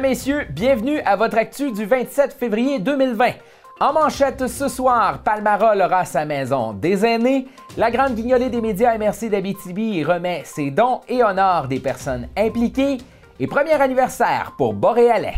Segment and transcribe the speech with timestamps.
[0.00, 3.32] Mesdames, Messieurs, bienvenue à votre actu du 27 février 2020.
[3.80, 7.48] En manchette ce soir, Palmarol aura sa maison des aînés.
[7.76, 12.98] La grande guignolée des médias MRC d'Abitibi remet ses dons et honore des personnes impliquées.
[13.38, 15.36] Et premier anniversaire pour Boréalais.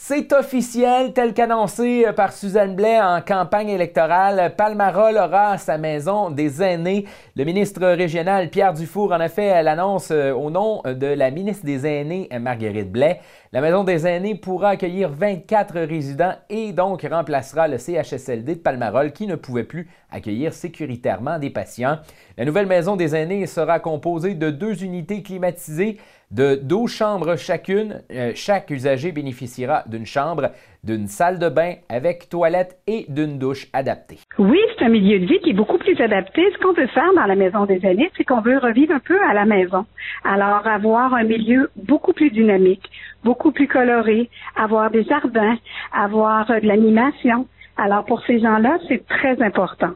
[0.00, 4.54] C'est officiel, tel qu'annoncé par Suzanne Blais en campagne électorale.
[4.56, 7.04] Palmarol aura sa maison des aînés.
[7.34, 11.66] Le ministre régional Pierre Dufour en a fait l'annonce euh, au nom de la ministre
[11.66, 13.20] des aînés Marguerite Blais.
[13.52, 19.12] La maison des aînés pourra accueillir 24 résidents et donc remplacera le CHSLD de Palmarol
[19.12, 21.98] qui ne pouvait plus accueillir sécuritairement des patients.
[22.36, 25.98] La nouvelle maison des aînés sera composée de deux unités climatisées
[26.30, 28.02] de 12 chambres chacune.
[28.12, 30.50] Euh, chaque usager bénéficiera d'une chambre,
[30.84, 34.18] d'une salle de bain avec toilette et d'une douche adaptée.
[34.38, 36.42] Oui, c'est un milieu de vie qui est beaucoup plus adapté.
[36.52, 39.18] Ce qu'on veut faire dans la maison des aînés, c'est qu'on veut revivre un peu
[39.28, 39.86] à la maison.
[40.24, 42.90] Alors, avoir un milieu beaucoup plus dynamique,
[43.24, 45.56] beaucoup plus coloré, avoir des jardins,
[45.92, 47.46] avoir de l'animation.
[47.76, 49.92] Alors, pour ces gens-là, c'est très important.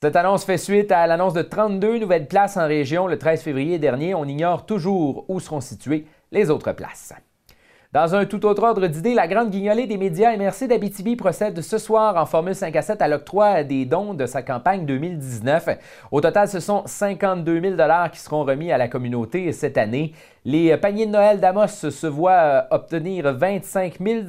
[0.00, 3.80] Cette annonce fait suite à l'annonce de 32 nouvelles places en région le 13 février
[3.80, 4.14] dernier.
[4.14, 7.12] On ignore toujours où seront situées les autres places.
[7.94, 11.78] Dans un tout autre ordre d'idée, la grande guignolée des médias MRC d'Abitibi procède ce
[11.78, 15.70] soir en Formule 5 à 7 à l'octroi des dons de sa campagne 2019.
[16.12, 17.76] Au total, ce sont 52 000
[18.12, 20.12] qui seront remis à la communauté cette année.
[20.44, 24.20] Les paniers de Noël d'Amos se voient euh, obtenir 25 000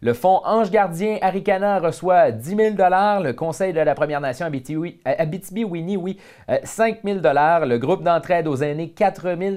[0.00, 5.96] Le fonds Ange Gardien Aricana reçoit 10 000 Le Conseil de la Première Nation Abitibi-Winnie,
[5.96, 6.18] oui,
[6.64, 9.56] 5 euh, 000 Le groupe d'entraide aux aînés, 4 000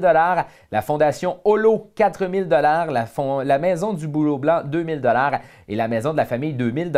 [0.71, 3.05] La Fondation Holo, 4 000 la,
[3.43, 4.99] la Maison du Boulot Blanc, 2 000
[5.67, 6.89] et la Maison de la Famille, 2 000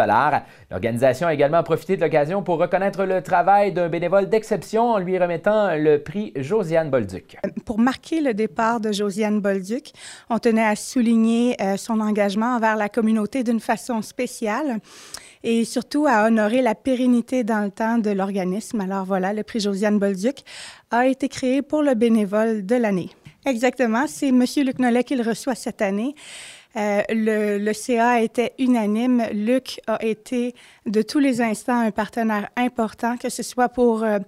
[0.70, 5.18] L'organisation a également profité de l'occasion pour reconnaître le travail d'un bénévole d'exception en lui
[5.18, 7.38] remettant le prix Josiane Bolduc.
[7.66, 9.94] Pour marquer le départ de Josiane Bolduc,
[10.30, 14.80] on tenait à souligner euh, son engagement envers la communauté d'une façon spéciale
[15.44, 18.82] et surtout à honorer la pérennité dans le temps de l'organisme.
[18.82, 20.44] Alors voilà, le prix Josiane Bolduc
[20.92, 23.10] a été créé pour le bénévole de l'année.
[23.46, 24.44] Exactement, c'est M.
[24.58, 26.16] Luc Nollet qui le reçoit cette année.
[26.78, 29.24] Euh, le, le, CA était unanime.
[29.34, 34.20] Luc a été de tous les instants un partenaire important, que ce soit pour euh,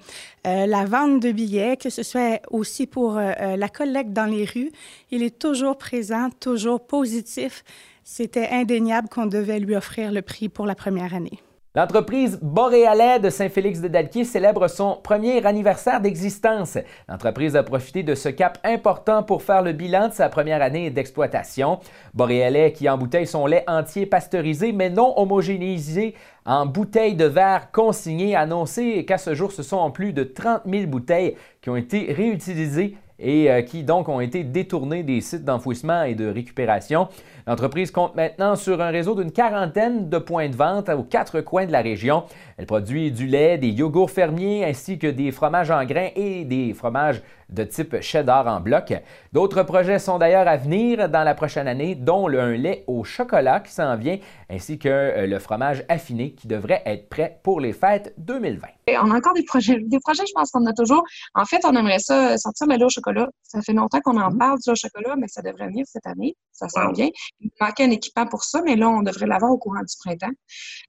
[0.45, 4.71] euh, la vente de billets, que ce soit aussi pour la collecte dans les rues.
[5.11, 7.63] Il est toujours présent, toujours positif.
[8.03, 11.39] C'était indéniable qu'on devait lui offrir le prix pour la première année.
[11.75, 16.77] L'entreprise Boréalais de Saint-Félix-de-Dalquier célèbre son premier anniversaire d'existence.
[17.09, 20.91] L'entreprise a profité de ce cap important pour faire le bilan de sa première année
[20.91, 21.79] d'exploitation.
[22.13, 26.13] Boréalais qui embouteille son lait entier pasteurisé mais non homogénéisé
[26.45, 30.85] en bouteilles de verre consignées, annoncé qu'à ce jour, ce sont plus de 30 000
[30.85, 36.03] bouteilles qui ont été réutilisées et euh, qui donc ont été détournés des sites d'enfouissement
[36.03, 37.07] et de récupération.
[37.47, 41.65] L'entreprise compte maintenant sur un réseau d'une quarantaine de points de vente aux quatre coins
[41.65, 42.23] de la région.
[42.57, 46.73] Elle produit du lait, des yogourts fermiers ainsi que des fromages en grains et des
[46.73, 47.21] fromages
[47.53, 48.93] de type cheddar en bloc.
[49.31, 53.03] D'autres projets sont d'ailleurs à venir dans la prochaine année, dont le, un lait au
[53.03, 54.17] chocolat qui s'en vient,
[54.49, 58.67] ainsi que euh, le fromage affiné qui devrait être prêt pour les fêtes 2020.
[59.01, 59.79] on a encore des projets.
[59.79, 61.03] Des projets, je pense qu'on a toujours.
[61.35, 63.29] En fait, on aimerait ça sortir le lait au chocolat.
[63.43, 64.37] Ça fait longtemps qu'on en mm-hmm.
[64.37, 66.35] parle du lait au chocolat, mais ça devrait venir cette année.
[66.51, 67.09] Ça sent bien.
[67.41, 70.33] Il manquait un équipement pour ça, mais là, on devrait l'avoir au courant du printemps.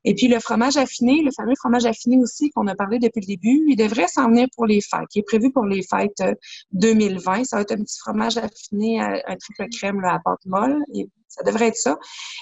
[0.04, 3.26] Et puis, le fromage affiné, le fameux fromage affiné aussi qu'on a parlé depuis le
[3.26, 5.08] début, il devrait s'en venir pour les fêtes.
[5.14, 6.34] Il est prévu pour les fêtes euh,
[6.72, 7.44] 2020.
[7.44, 10.82] Ça va être un petit fromage affiné, un triple crème à pâte molle.
[10.94, 11.98] Et ça devrait être ça.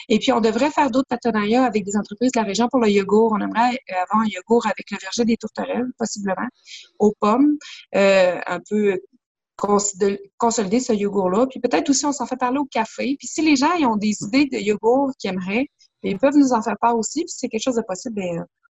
[0.09, 2.89] Et puis, on devrait faire d'autres partenariats avec des entreprises de la région pour le
[2.89, 3.33] yogourt.
[3.33, 6.49] On aimerait avoir un yogourt avec le verger des tourterelles, possiblement,
[6.99, 7.57] aux pommes,
[7.95, 8.99] euh, un peu
[9.57, 11.47] consolider ce yogourt-là.
[11.47, 13.17] Puis peut-être aussi, on s'en fait parler au café.
[13.19, 15.67] Puis si les gens ont des idées de yogourt qu'ils aimeraient,
[16.03, 17.21] ils peuvent nous en faire part aussi.
[17.21, 18.21] Puis si c'est quelque chose de possible,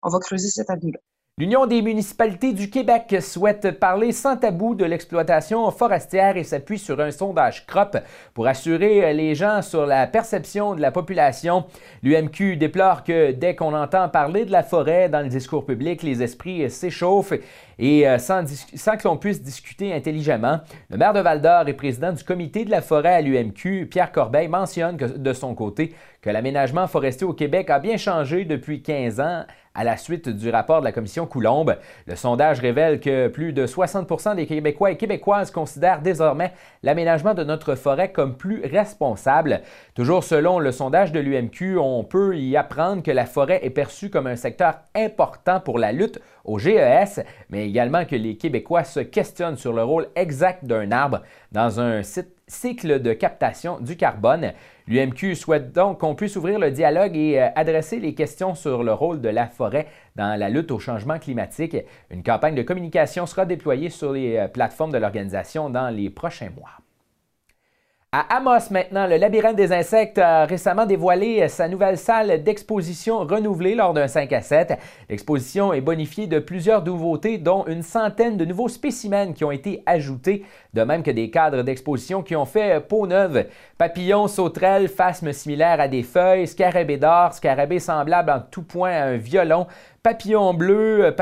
[0.03, 0.99] on va creuser cette avenue-là.
[1.37, 7.01] L'Union des municipalités du Québec souhaite parler sans tabou de l'exploitation forestière et s'appuie sur
[7.01, 7.97] un sondage CROP
[8.33, 11.65] pour assurer les gens sur la perception de la population.
[12.03, 16.23] L'UMQ déplore que dès qu'on entend parler de la forêt dans le discours public, les
[16.23, 17.33] esprits s'échauffent
[17.79, 20.61] et euh, sans, que l'on puisse discuter intelligemment.
[20.89, 24.47] Le maire de Val-d'Or et président du comité de la forêt à l'UMQ, Pierre Corbeil,
[24.47, 29.45] mentionne de son côté que l'aménagement forestier au Québec a bien changé depuis 15 ans
[29.75, 31.77] à la suite du rapport de la commission Coulombe.
[32.07, 37.43] Le sondage révèle que plus de 60% des Québécois et Québécoises considèrent désormais l'aménagement de
[37.43, 39.61] notre forêt comme plus responsable.
[39.93, 44.09] Toujours selon le sondage de l'UMQ, on peut y apprendre que la forêt est perçue
[44.09, 48.99] comme un secteur important pour la lutte au GES, mais également que les Québécois se
[48.99, 51.21] questionnent sur le rôle exact d'un arbre
[51.51, 52.01] dans un
[52.47, 54.53] cycle de captation du carbone.
[54.87, 58.93] L'UMQ souhaite donc qu'on puisse ouvrir le dialogue et euh, adresser les questions sur le
[58.93, 61.77] rôle de la forêt dans la lutte au changement climatique.
[62.11, 66.51] Une campagne de communication sera déployée sur les euh, plateformes de l'organisation dans les prochains
[66.55, 66.84] mois.
[68.17, 73.75] À Amos maintenant, le labyrinthe des insectes a récemment dévoilé sa nouvelle salle d'exposition renouvelée
[73.75, 74.79] lors d'un 5 à 7.
[75.09, 79.83] L'exposition est bonifiée de plusieurs nouveautés, dont une centaine de nouveaux spécimens qui ont été
[79.85, 83.47] ajoutés, de même que des cadres d'exposition qui ont fait peau neuve.
[83.77, 89.07] Papillons, sauterelles, phasmes similaires à des feuilles, scarabées d'or, scarabées semblables en tout point à
[89.07, 89.67] un violon,
[90.03, 91.13] papillons bleus,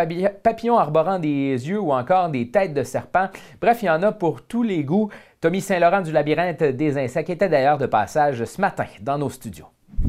[0.43, 3.29] papillons arborant des yeux ou encore des têtes de serpent.
[3.59, 5.09] Bref, il y en a pour tous les goûts.
[5.43, 9.65] Tommy Saint-Laurent du Labyrinthe des Insectes était d'ailleurs de passage ce matin dans nos studios.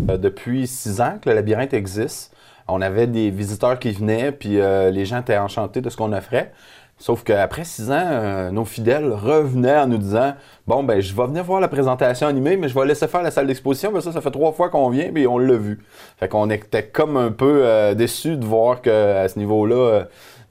[0.08, 2.32] Euh, depuis six ans que le labyrinthe existe,
[2.68, 6.12] on avait des visiteurs qui venaient, puis euh, les gens étaient enchantés de ce qu'on
[6.12, 6.52] offrait.
[6.98, 10.34] Sauf qu'après six ans, euh, nos fidèles revenaient en nous disant
[10.68, 13.32] Bon, ben, je vais venir voir la présentation animée, mais je vais laisser faire la
[13.32, 13.90] salle d'exposition.
[13.90, 15.80] Ben, ça, ça fait trois fois qu'on vient, puis on l'a vu.
[16.16, 20.04] Fait qu'on était comme un peu déçus de voir qu'à ce niveau-là,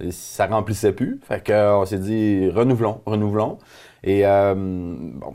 [0.10, 1.22] ça remplissait plus.
[1.26, 3.60] Fait qu'on s'est dit Renouvelons, renouvelons.
[4.04, 4.54] Et euh,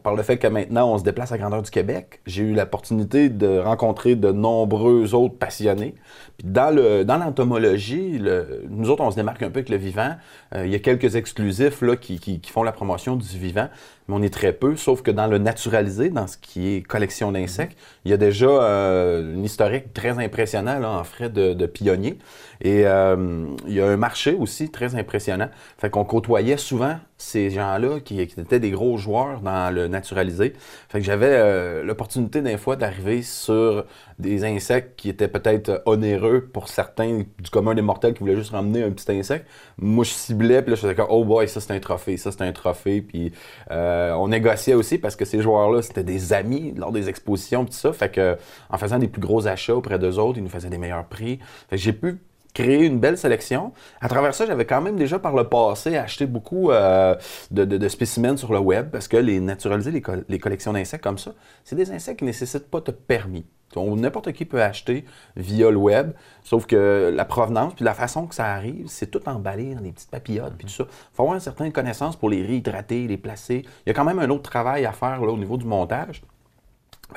[0.02, 3.30] par le fait que maintenant on se déplace à grandeur du Québec, j'ai eu l'opportunité
[3.30, 5.94] de rencontrer de nombreux autres passionnés.
[6.36, 8.20] Puis dans le dans l'entomologie,
[8.68, 10.16] nous autres on se démarque un peu avec le vivant.
[10.54, 13.68] Euh, il y a quelques exclusifs là qui, qui, font la promotion du vivant,
[14.06, 14.76] mais on est très peu.
[14.76, 18.48] Sauf que dans le naturalisé, dans ce qui est collection d'insectes, il y a déjà
[18.48, 22.18] euh, une historique très impressionnant là, en frais de, de pionniers.
[22.60, 25.48] Et euh, il y a un marché aussi très impressionnant.
[25.78, 30.52] Fait qu'on côtoyait souvent ces gens-là qui, étaient des gros joueurs dans le naturalisé.
[30.88, 33.84] Fait que j'avais euh, l'opportunité des fois d'arriver sur
[34.20, 38.52] des insectes qui étaient peut-être onéreux pour certains du commun des mortels qui voulaient juste
[38.52, 39.46] ramener un petit insecte.
[39.78, 42.30] Moi, je ciblais, puis là, je faisais comme, oh boy, ça c'est un trophée, ça
[42.30, 43.02] c'est un trophée.
[43.02, 43.32] Puis
[43.72, 47.72] euh, on négociait aussi parce que ces joueurs-là, c'était des amis lors des expositions, tout
[47.72, 47.92] ça.
[47.92, 48.36] Fait que
[48.70, 51.40] en faisant des plus gros achats auprès d'eux autres, ils nous faisaient des meilleurs prix.
[51.68, 52.20] Fait que j'ai pu
[52.58, 53.72] créer une belle sélection.
[54.00, 57.14] À travers ça, j'avais quand même déjà par le passé acheté beaucoup euh,
[57.52, 61.32] de, spécimens sur le web parce que les naturaliser les, collections d'insectes comme ça,
[61.62, 63.46] c'est des insectes qui ne nécessitent pas de permis.
[63.76, 65.04] N'importe qui peut acheter
[65.36, 66.12] via le web,
[66.42, 69.92] sauf que la provenance puis la façon que ça arrive, c'est tout emballé dans des
[69.92, 70.84] petites papillotes puis tout ça.
[70.88, 73.64] Il faut avoir une certaine connaissance pour les réhydrater, les placer.
[73.86, 76.22] Il y a quand même un autre travail à faire là, au niveau du montage.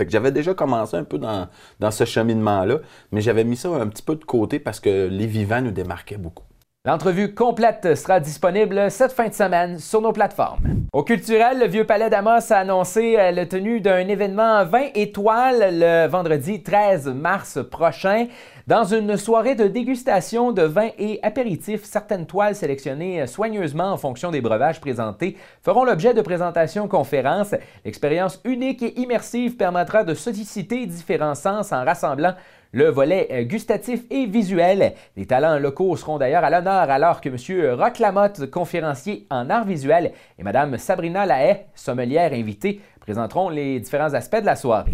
[0.08, 1.48] J'avais déjà commencé un peu dans,
[1.80, 2.80] dans ce cheminement-là,
[3.12, 6.18] mais j'avais mis ça un petit peu de côté parce que les vivants nous démarquaient
[6.18, 6.46] beaucoup.
[6.84, 10.88] L'entrevue complète sera disponible cette fin de semaine sur nos plateformes.
[10.92, 15.78] Au culturel, le Vieux Palais d'Amos a annoncé euh, la tenue d'un événement 20 étoiles
[15.80, 18.26] le vendredi 13 mars prochain.
[18.66, 24.32] Dans une soirée de dégustation de vins et apéritifs, certaines toiles sélectionnées soigneusement en fonction
[24.32, 27.54] des breuvages présentés feront l'objet de présentations conférences.
[27.86, 32.34] L'expérience unique et immersive permettra de solliciter différents sens en rassemblant
[32.72, 34.94] le volet euh, gustatif et visuel.
[35.18, 37.76] Les talents locaux seront d'ailleurs à l'honneur alors que M.
[37.80, 44.14] Roch Lamotte, conférencier en art visuel, et Mme Sabrina Lahaye, sommelière invitée, présenteront les différents
[44.14, 44.92] aspects de la soirée.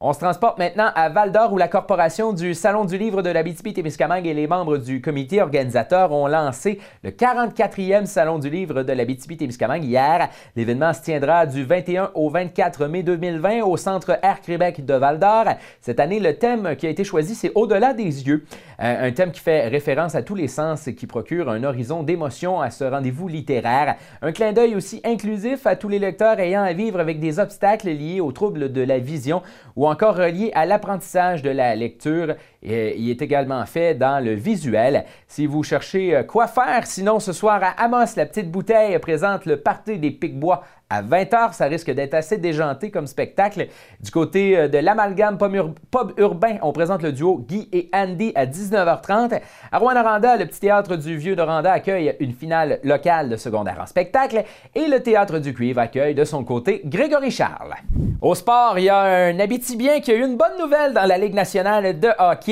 [0.00, 3.30] On se transporte maintenant à Val d'Or où la corporation du Salon du livre de
[3.30, 8.92] l'Abitibi-Témiscamingue et les membres du comité organisateur ont lancé le 44e Salon du livre de
[8.92, 10.28] l'Abitibi-Témiscamingue hier.
[10.54, 15.18] L'événement se tiendra du 21 au 24 mai 2020 au Centre Air Québec de Val
[15.18, 15.46] d'Or.
[15.80, 18.44] Cette année, le thème qui a été choisi, c'est Au-delà des yeux,
[18.80, 22.04] euh, un thème qui fait référence à tous les sens et qui procure un horizon
[22.04, 23.96] d'émotion à ce rendez-vous littéraire.
[24.22, 27.88] Un clin d'œil aussi inclusif à tous les lecteurs ayant à vivre avec des obstacles
[27.88, 29.42] liés aux troubles de la vision
[29.74, 32.34] ou encore relié à l'apprentissage de la lecture.
[32.62, 35.04] Et il est également fait dans le visuel.
[35.28, 39.46] Si vous cherchez euh, quoi faire, sinon ce soir à Amos, la petite bouteille présente
[39.46, 41.52] le party des Pics-Bois à 20h.
[41.52, 43.68] Ça risque d'être assez déjanté comme spectacle.
[44.00, 48.46] Du côté euh, de l'amalgame pub urbain, on présente le duo Guy et Andy à
[48.46, 49.40] 19h30.
[49.70, 54.42] À Rouen-Noranda, le petit théâtre du Vieux-Noranda accueille une finale locale de secondaire en spectacle
[54.74, 57.74] et le théâtre du Cuivre accueille de son côté Grégory Charles.
[58.20, 61.18] Au sport, il y a un Abitibien qui a eu une bonne nouvelle dans la
[61.18, 62.47] Ligue nationale de hockey.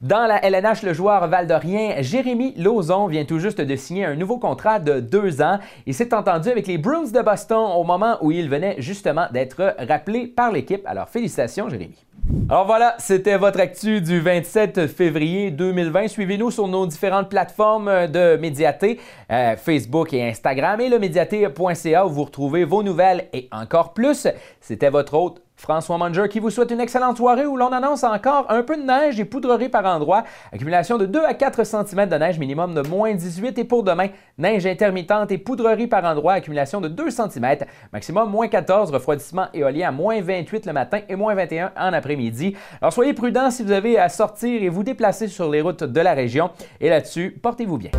[0.00, 4.38] Dans la LNH, le joueur valdorien Jérémy Lauzon vient tout juste de signer un nouveau
[4.38, 5.58] contrat de deux ans.
[5.86, 9.74] Il s'est entendu avec les Bruins de Boston au moment où il venait justement d'être
[9.78, 10.82] rappelé par l'équipe.
[10.86, 12.04] Alors félicitations Jérémy.
[12.48, 16.06] Alors voilà, c'était votre actu du 27 février 2020.
[16.06, 22.10] Suivez-nous sur nos différentes plateformes de médiaté, euh, Facebook et Instagram et le médiaté.ca où
[22.10, 24.28] vous retrouvez vos nouvelles et encore plus.
[24.60, 28.46] C'était votre hôte François Manger qui vous souhaite une excellente soirée où l'on annonce encore
[28.48, 30.24] un peu de neige et poudrerie par endroit.
[30.50, 34.08] Accumulation de 2 à 4 cm de neige, minimum de moins 18 et pour demain,
[34.38, 37.58] neige intermittente et poudrerie par endroit, accumulation de 2 cm,
[37.92, 42.56] maximum moins 14, refroidissement éolien à moins 28 le matin et moins 21 en après-midi.
[42.80, 46.00] Alors soyez prudents si vous avez à sortir et vous déplacer sur les routes de
[46.00, 46.50] la région.
[46.80, 47.92] Et là-dessus, portez-vous bien.